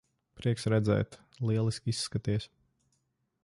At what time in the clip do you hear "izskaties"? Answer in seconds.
1.97-2.49